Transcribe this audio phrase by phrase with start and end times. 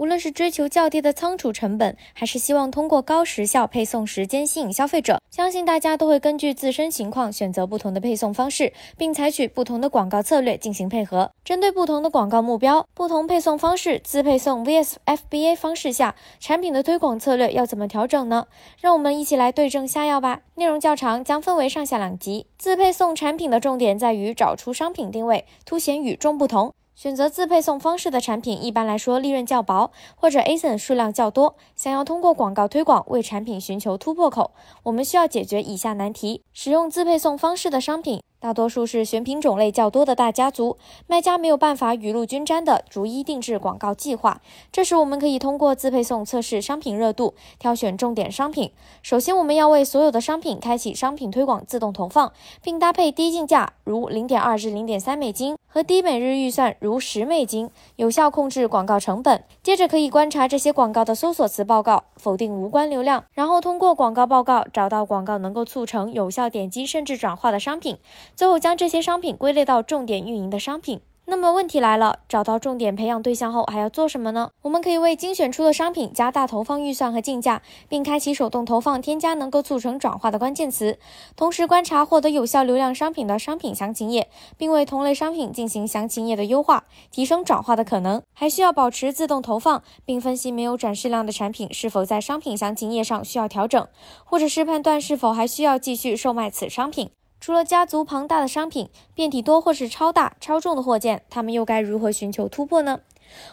[0.00, 11.30] 无论是追求较低的仓储成本，还是希望通过高时效配送时间吸引消费者，相信大家都会根据自身情况选择不同的配送方式，并采取不同的广告策略进行配合。
[11.44, 18.46] 针对不同的广告目标，不同配送方式自配送 vs FBA 方式下，产品的推广策略要怎么调整呢？
[18.80, 20.40] 让我们一起来对症下药吧。
[20.54, 22.46] 内容较长，将分为上下两集。
[22.56, 26.72] 自配送产品的重点在于找出商品定位，凸显与众不同。
[27.00, 31.56] 选择自配送方式的产品，一般来说利润较薄，或者 ASIN 数量较多。
[31.74, 34.50] 想要通过广告推广为产品寻求突破口，
[34.82, 38.22] 我们需要解决以下难题：使用自配送方式的商品。
[38.40, 44.40] 大多数是选品种类较多的大家族，卖家没有办法雨露均沾的逐一定制广告计划。
[44.72, 48.72] 这时，我们可以通过自配送测试商品热度，挑选重点商品。
[49.02, 59.44] 首先，我们要为所有的商品开启商品推广自动投放，并搭配低竞价，如零点二至零点三美金，和低每日预算，如十美金，有效控制广告成本。
[59.62, 67.98] 接着，可以观察这些广告的搜索词报告，否定无关流量，然后通过广告报告找到广告能够促成有效点击甚至转化的商品。
[68.34, 71.00] 最后将这些商品归类到重点运营的商品。
[71.26, 74.50] 那么问题来了，找到重点培养对象后还要做什么呢？
[74.62, 80.98] 我们可以为精选出的商品加大投放预算和竞价，并开启手动投放，添加能够促成转化的关键词。
[81.36, 88.20] 同时观察获得有效流量商品的商品详情页，并为同类商品进行详情页的优化，提升转化的可能。
[88.34, 93.86] 还需要保持自动投放，并分析没有展示量的产品是否在商品详情页上需要调整，
[94.24, 97.10] 或者是判断是否还需要继续售卖此商品。
[97.40, 103.00] 除了家族庞大的商品，变体多或是超大、超重的货件，他们又该如何寻求突破呢？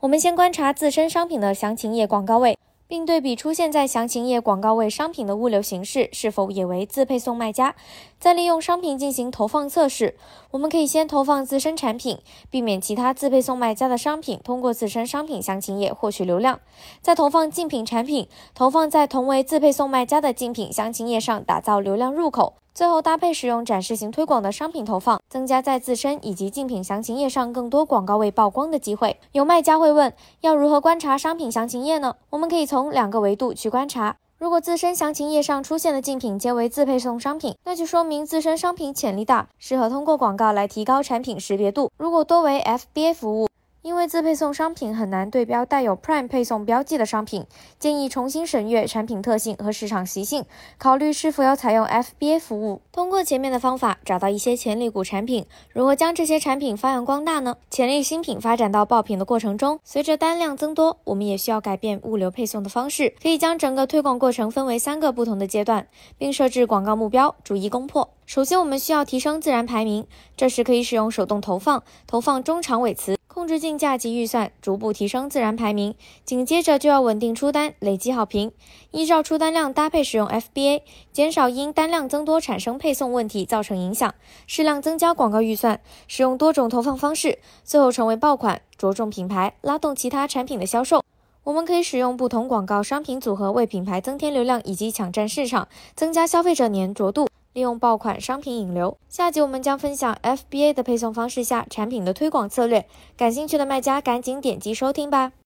[0.00, 2.58] 我们先观察自身商品的详情页广告位。
[2.90, 7.76] 并对比出现在详情页广告位商品的物流形式是否也为自配送卖家，
[8.18, 10.16] 再利用商品进行投放测试。
[10.50, 12.18] 我们可以先投放自身产品，
[12.50, 16.58] 避免其他自配送卖家的商品通过自身商品详情页获取流量，
[17.00, 22.54] 再投放竞品产品，投放在同为自配送卖家的竞品详情页上，打造流量入口。
[22.72, 29.18] 最后搭配使用展示型推广的商品投放，增加在自身以及竞品详情页上更多广告位曝光的机会。
[29.32, 32.16] 有卖家会问，要如何观察商品详情页呢？
[32.30, 34.16] 我们可以从两个维度去观察。
[34.38, 41.90] 如果自身详情页上出现的竞品皆为自配送商品，那就说明自身商品潜力大，适合通过广告来提高产品识别度。
[41.98, 43.49] 如果多为 FBA 服务，
[43.82, 47.46] 因为自配送商品很难对标带有 Prime 配送标记的商品，
[47.78, 50.44] 建议重新审阅产品特性和市场习性，
[50.76, 52.82] 考虑是否要采用 FBA 服务。
[52.92, 57.56] 通过前面的方法找到一些潜力股产品，如何将这些产品发扬光大呢？
[57.70, 65.86] 潜力新品发展到爆品的过程中，随着单量增多，我们也需要改变物流配送的方式，可以将整个推广过程分为三个不同的阶段，
[66.18, 68.10] 并设置广告目标，逐一攻破。
[68.26, 75.94] 首先，我们需要提升自然排名，这时可以使用手动投放，投放中长尾词，控制竞价及预算，逐步提升自然排名。
[76.26, 78.52] 紧接着就要稳定出单，累积好评，
[78.90, 84.14] 依照出单量搭配使用 FBA，减少因单量增多产生配送问题造成影响，
[84.46, 91.02] 适量增加广告预算，使用多种投放方式，最后成为爆款，着重品牌，拉动其他产品的销售。
[91.44, 97.26] 我们可以使用不同广告商品组合为品牌增添流量以及抢占市场，增加消费者粘着度。
[97.52, 98.96] 利用爆款商品引流。
[99.08, 102.86] 下集我们将分享 FBA 的配送方式下产品的推广策略。
[103.16, 105.32] 感兴趣的卖家赶紧点击收听吧。